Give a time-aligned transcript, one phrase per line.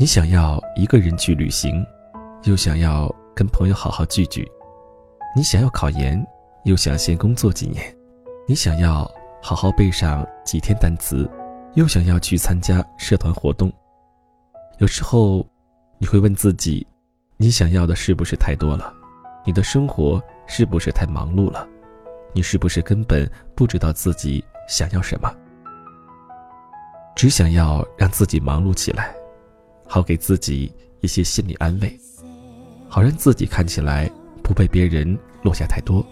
[0.00, 1.84] 你想要一个人去旅行，
[2.44, 4.44] 又想要跟朋友好好聚聚；
[5.34, 6.24] 你想要考研，
[6.62, 7.82] 又想先工作几年；
[8.46, 9.10] 你想要
[9.42, 11.28] 好好背上几天单词，
[11.74, 13.72] 又想要去参加社团活动。
[14.78, 15.44] 有时候，
[15.98, 16.86] 你会问自己：
[17.36, 18.94] 你想要的是不是太多了？
[19.44, 21.66] 你的生活是不是太忙碌了？
[22.32, 25.28] 你是不是根本不知道自己想要什么？
[27.16, 29.12] 只想要让自己忙碌起来，
[29.88, 30.70] 好给自己
[31.00, 31.98] 一些心理安慰，
[32.88, 34.08] 好让自己看起来
[34.42, 36.04] 不被别人落下太多。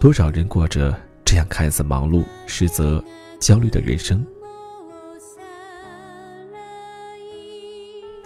[0.00, 0.94] 多少人过着
[1.24, 3.02] 这样看似忙碌，实则
[3.38, 4.26] 焦虑的人生？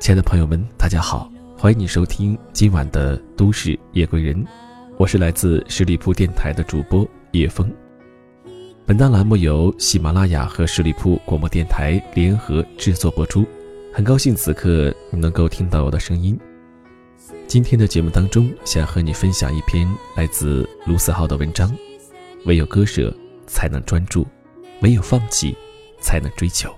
[0.00, 4.34] 亲爱的朋友们，大家好，欢迎你收听今晚的《都市夜归人》，
[4.96, 7.70] 我是来自十里铺电台的主播叶枫。
[8.86, 13.44] 本档栏目由喜马拉雅和十里铺广播电台联合制作播出，
[13.92, 16.38] 很高兴此刻你能够听到我的声音。
[17.48, 21.76] 今天的节目当中，想和你分享一篇来自卢思浩的文章：
[22.46, 23.12] 唯有割舍，
[23.48, 24.22] 才能专注；
[24.82, 25.56] 唯有放弃，
[26.00, 26.72] 才能追求。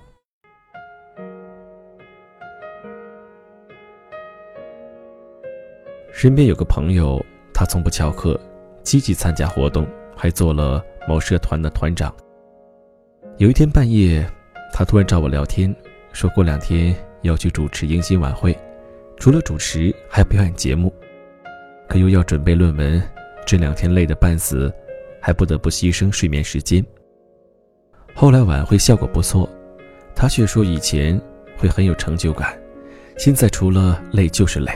[6.10, 8.41] 身边有个朋友，他从不翘课，
[8.82, 10.82] 积极参加活动，还做了。
[11.08, 12.14] 某社团的团长。
[13.36, 14.24] 有一天半夜，
[14.72, 15.74] 他突然找我聊天，
[16.12, 18.56] 说过两天要去主持迎新晚会，
[19.16, 20.92] 除了主持还要表演节目，
[21.88, 23.02] 可又要准备论文，
[23.46, 24.72] 这两天累得半死，
[25.20, 26.84] 还不得不牺牲睡眠时间。
[28.14, 29.48] 后来晚会效果不错，
[30.14, 31.20] 他却说以前
[31.56, 32.56] 会很有成就感，
[33.16, 34.72] 现在除了累就是累，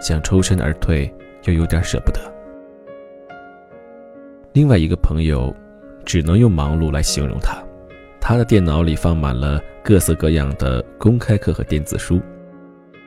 [0.00, 1.12] 想抽身而退，
[1.44, 2.20] 又有点舍不得。
[4.52, 5.54] 另外一个朋友。
[6.06, 7.64] 只能用忙碌来形容他。
[8.26, 12.18] 他的电脑里放满了各色各样的公开课和电子书，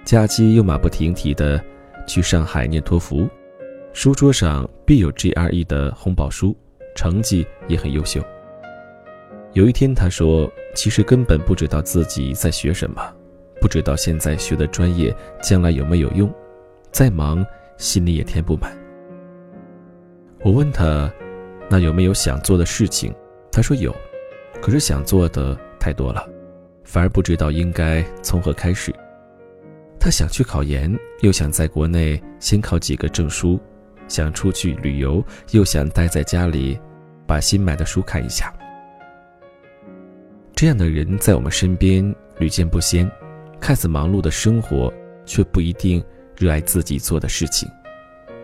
[0.06, 1.60] 假期又马不停蹄地
[2.06, 3.28] 去上海念托福，
[3.94, 6.56] 书桌上必有 GRE 的红宝书，
[6.94, 8.22] 成绩也很优秀。
[9.54, 10.48] 有一天，他说
[10.78, 13.02] ：“其实根本不知道自己在学什么，
[13.60, 16.32] 不知道现在学的专业将来有没有用，
[16.92, 17.44] 再忙
[17.78, 18.72] 心里也填不满。”
[20.46, 21.12] 我问他。
[21.70, 23.12] 那有没有想做的事情？
[23.52, 23.94] 他说有，
[24.62, 26.28] 可是想做的太多了，
[26.84, 28.94] 反而不知道应该从何开始。
[30.00, 33.58] 他想去考研，又想在国内先考几个证书；
[34.08, 36.80] 想出去旅游，又想待在家里，
[37.26, 38.54] 把新买的书看一下。
[40.54, 43.10] 这样的人在我们身边屡见不鲜，
[43.60, 44.94] 看似忙碌的生活，
[45.26, 46.04] 却不一定
[46.36, 47.70] 热爱自己做的事情。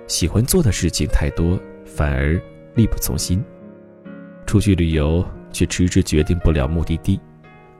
[0.08, 2.40] 喜欢做的事情太多，反而。
[2.76, 3.46] 力不从心，
[4.48, 5.24] 出去旅游
[5.54, 7.18] 却迟迟决定不了目的地；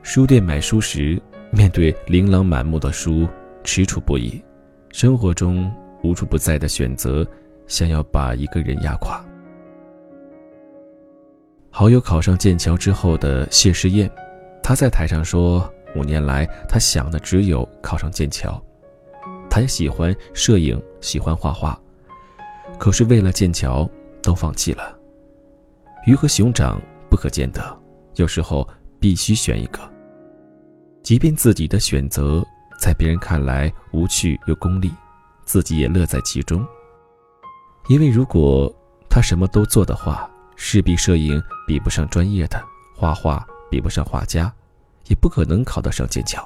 [0.02, 1.20] 书店买书时，
[1.50, 3.28] 面对琳琅满目的书，
[3.62, 4.42] 踟蹰不已。
[4.92, 5.70] 生活中
[6.02, 7.26] 无处不在的选择，
[7.66, 9.22] 想要把一个人压垮。
[11.68, 14.10] 好友考上剑桥之后的谢师宴，
[14.62, 18.58] 他在台上说：“五年来，他想的只有考上剑桥。
[19.50, 21.78] 他也喜欢摄影，喜欢画画，
[22.78, 23.86] 可是为了剑桥。”
[24.24, 24.98] 都放弃了。
[26.06, 26.80] 鱼和熊掌
[27.14, 27.62] 不可兼得，
[28.16, 29.78] 有时候必须选一个。
[31.00, 32.44] 即便自己的选择
[32.80, 34.92] 在别人看来无趣又功利，
[35.44, 36.66] 自己也乐在其中。
[37.86, 38.68] 因为如果
[39.08, 42.60] 他什么都做的话，势必摄影比不上专业的，
[42.96, 44.52] 画画比不上画家，
[45.06, 46.44] 也不可能考得上剑桥。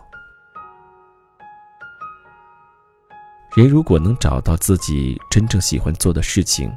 [3.57, 6.71] 人如果能找到自己真正喜欢做的事情，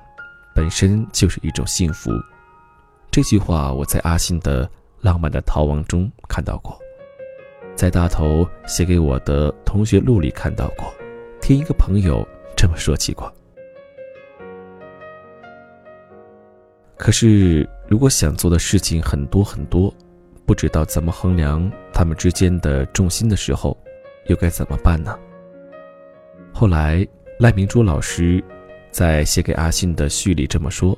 [0.55, 2.09] 本身就是一种幸福，
[3.11, 4.65] 这句话我在阿信的
[5.01, 6.79] 《浪漫的逃亡》中看到过，
[7.75, 10.93] 在大头写给我的同学录里看到过，
[11.41, 13.29] 听一个朋友这么说起过。
[16.95, 19.93] 可是，如果想做的事情很多很多，
[20.45, 23.77] 不知道怎么衡量他们之间的重心的时候，
[24.27, 25.19] 又该怎么办呢？
[26.53, 27.05] 后来，
[27.39, 28.41] 赖明珠老师。
[28.89, 30.97] 在写给阿信的序里这么说：“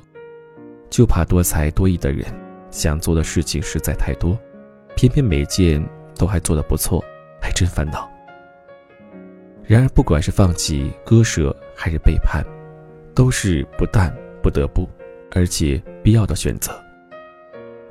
[0.94, 2.24] 就怕多才多艺的人，
[2.70, 4.38] 想做的事情实在太多，
[4.94, 5.84] 偏偏每件
[6.16, 7.04] 都还做得不错，
[7.42, 8.08] 还真烦恼。
[9.64, 12.44] 然而，不管是放弃、割舍还是背叛，
[13.12, 14.88] 都是不但不得不，
[15.32, 16.72] 而且必要的选择。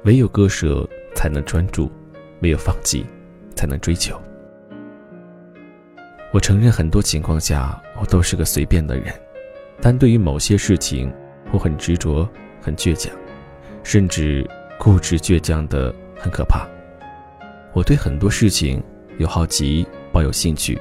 [0.05, 1.91] 唯有割舍，才能专注；
[2.39, 3.05] 唯有放弃，
[3.53, 4.17] 才能追求。
[6.31, 9.13] 我承认，很多情况下，我都是个随便的人。”
[9.81, 11.13] 但对于某些事情，
[11.51, 12.25] 我很执着，
[12.63, 13.13] 很倔强，
[13.83, 14.49] 甚至
[14.79, 16.65] 固执倔强的很可怕。
[17.73, 18.81] 我对很多事情
[19.17, 20.79] 有好奇，抱有兴趣，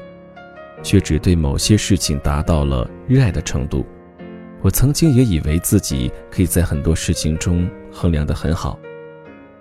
[0.82, 3.84] 却只对某些事情达到了热爱的程度。
[4.60, 8.78] 我曾经也以为自己可以在很多事情中衡量得很好，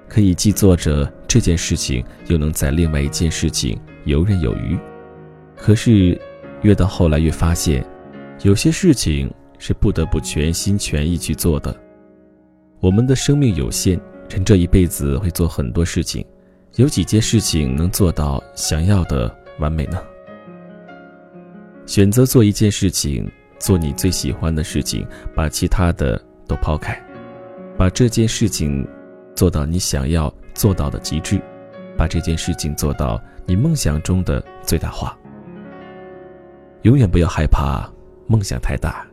[0.08, 4.78] 可以既做着这件事情，又能在另外一件事情游刃有余。
[5.58, 6.20] 可是，
[6.62, 7.84] 越到后来越发现，
[8.44, 11.76] 有些事情是不得不全心全意去做的。
[12.82, 16.26] 我们的生命有限，人这一辈子会做很多事情，
[16.78, 20.02] 有几件事情能做到想要的完美呢？
[21.86, 25.06] 选择做一件事情，做你最喜欢的事情，
[25.36, 27.00] 把其他的都抛开，
[27.78, 28.84] 把这件事情
[29.36, 31.40] 做到你想要做到的极致，
[31.96, 35.16] 把这件事情做到你梦想中的最大化。
[36.82, 37.88] 永远不要害怕
[38.26, 39.06] 梦想太大，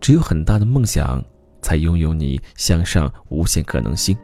[0.00, 1.22] 只有很大的梦想，
[1.60, 4.16] 才拥有你向上无限可能性。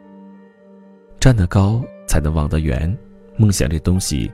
[1.19, 2.95] 站得高才能望得远，
[3.37, 4.31] 梦想这东西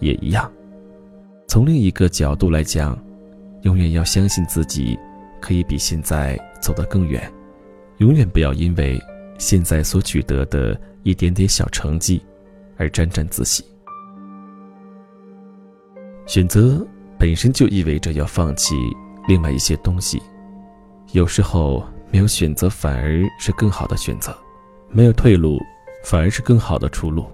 [0.00, 0.50] 也一样。
[1.46, 2.98] 从另一个角度来讲，
[3.62, 4.98] 永远要相信自己
[5.40, 7.30] 可以比现在走得更远。
[7.98, 9.00] 永远不要因为
[9.38, 12.20] 现在所取得的一点点小成绩
[12.76, 13.64] 而沾沾自喜。
[16.26, 16.86] 选择。
[17.16, 18.74] 本身就意味着要放弃
[19.28, 20.20] 另外一些东西，
[21.12, 21.82] 有时候
[22.14, 24.32] 没有选择反而是更好的选择，
[24.88, 25.60] 没有退路
[26.04, 27.26] 反而是更好的出路。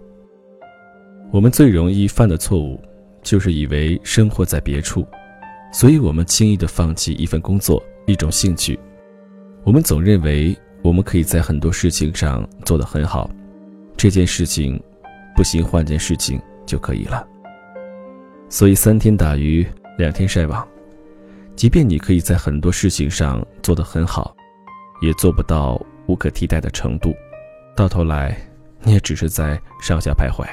[1.30, 2.80] 我们最容易犯的错误，
[3.20, 5.06] 就是以为生活在别处，
[5.70, 8.80] 所以我们轻易的放弃一份工作、一种兴趣。
[9.64, 13.30] 我们总认为我们可以在很多事情上做得很好，
[13.98, 14.82] 这件事情
[15.36, 17.28] 不行，换件事情就可以了。
[18.48, 19.66] 所以三天打鱼。
[19.98, 20.66] 两天晒网，
[21.54, 24.34] 即便你可以在很多事情上做得很好，
[25.00, 27.14] 也做不到无可替代的程度。
[27.76, 28.36] 到头来，
[28.82, 30.46] 你也只是在上下徘徊，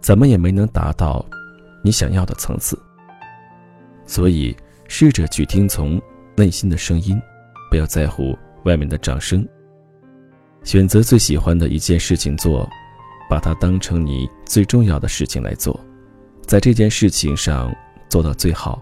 [0.00, 1.24] 怎么也没能达到
[1.82, 2.78] 你想要的层次。
[4.06, 4.56] 所以，
[4.88, 6.00] 试着去听从
[6.36, 7.20] 内心的声音，
[7.70, 9.46] 不要在乎外面的掌声。
[10.64, 12.68] 选择最喜欢的一件事情做，
[13.28, 15.78] 把它当成你最重要的事情来做，
[16.42, 17.74] 在这件事情上。
[18.08, 18.78] 做到最好，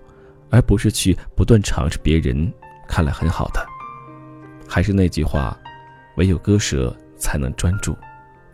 [0.50, 2.53] 而不是去不断尝试别人
[2.88, 3.65] 看来很好的。
[4.72, 5.58] 还是那句话，
[6.17, 7.96] 唯有割舍才能专注，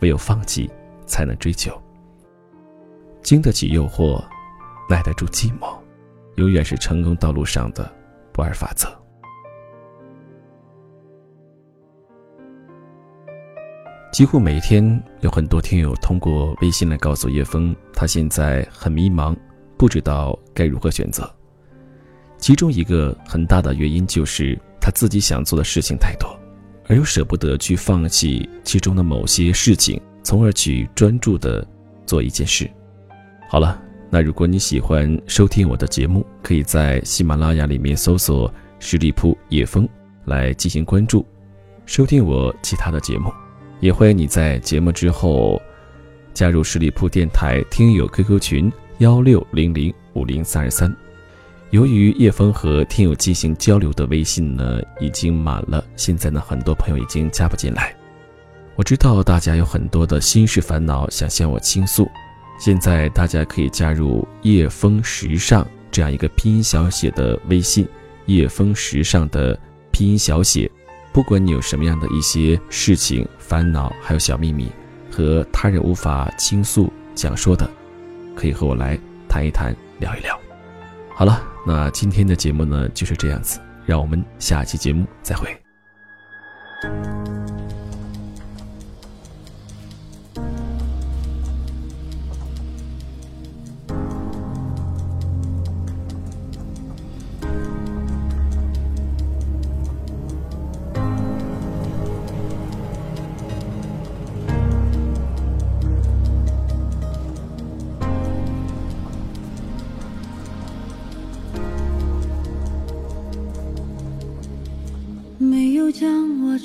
[0.00, 0.70] 唯有放弃
[1.04, 1.78] 才能追求。
[3.20, 4.24] 经得起诱惑，
[4.88, 5.76] 耐得住寂寞，
[6.36, 7.92] 永远是成功道路上的
[8.32, 8.88] 不二法则。
[14.10, 19.36] 几乎每天有很多听友通过微信来告诉叶枫，他现在很迷茫。
[19.76, 21.30] 不知道该如何选择，
[22.38, 26.38] 其中一个很大的原因就是他自己想做的事情太多，
[26.86, 31.66] 而又舍不得去放弃其中的某些事情，从而去专注的
[32.06, 32.70] 做一件事。
[33.50, 38.48] 好了，那如果你喜欢收听我的节目，可以在喜马拉雅里面搜索
[38.78, 39.88] “十里铺叶枫”
[40.24, 41.26] 来进行关注，
[41.84, 43.32] 收听我其他的节目。
[43.80, 45.60] 也欢迎你在节目之后
[46.32, 48.72] 加入十里铺电台听友 QQ 群。
[48.98, 50.96] 幺六零零五零三二三，
[51.76, 57.95] 由于叶枫和听友进行交流的微信呢已经满了，现在呢很多朋友已经加不进来。
[58.76, 62.09] 我知道大家有很多的心事烦恼想向我倾诉，
[62.59, 67.87] 现在大家可以加入叶枫时尚这样一个拼音小写的微信，
[68.25, 69.54] 叶枫时尚的
[69.90, 70.71] 拼音小写。
[71.12, 74.73] 不管你有什么样的一些事情烦恼，还有小秘密
[75.11, 77.68] 和他人无法倾诉讲说的。
[78.35, 80.40] 可以和我来谈一谈，聊一聊。
[81.14, 85.54] 好了，那今天的节目呢就是这样子，让我们下期节目再会。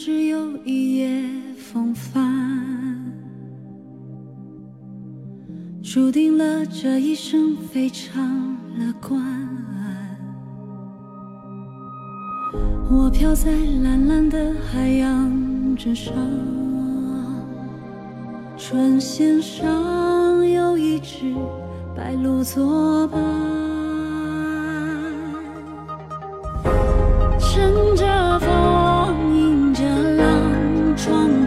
[0.04, 1.24] 只有一夜
[1.56, 3.14] 风帆，
[5.84, 9.22] 注定了这一生非常乐观。
[12.90, 13.52] 我飘在
[13.84, 16.16] 蓝蓝的海洋之上，
[18.58, 21.32] 船舷上有一只
[21.96, 23.51] 白鹭作伴。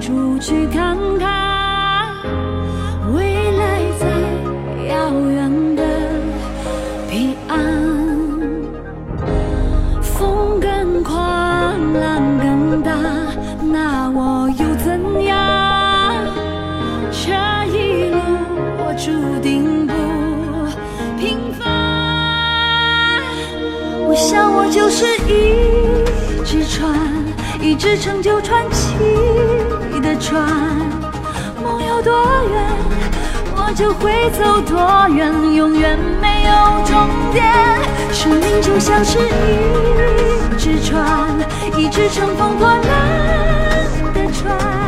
[0.05, 2.15] 出去看看
[3.15, 4.07] 未来在
[4.87, 5.83] 遥远的
[7.09, 7.59] 彼岸
[10.03, 11.15] 风更狂
[11.95, 12.93] 浪更大
[13.73, 16.27] 那我又怎样
[17.11, 17.33] 这
[17.75, 18.19] 一路
[18.77, 19.95] 我注定不
[21.19, 21.63] 平凡
[24.07, 26.95] 我想我就是一只船
[27.59, 28.95] 一只成就传奇。
[30.05, 30.45] 的船。
[31.63, 32.63] 梦有多远，
[33.57, 36.53] 我就会走多远，永远没有
[36.85, 37.43] 终点。
[38.13, 41.31] 生命就像是一只船，
[41.75, 42.83] 一只乘风破浪
[44.13, 44.84] 的船。